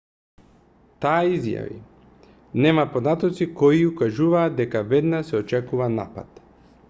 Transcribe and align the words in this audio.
таа 1.05 1.19
изјави 1.33 1.75
нема 2.65 2.87
податоци 2.95 3.47
кои 3.61 3.85
укажуваат 3.91 4.55
дека 4.61 4.83
веднаш 4.95 5.29
се 5.33 5.41
очекува 5.43 5.95
напад 6.01 6.41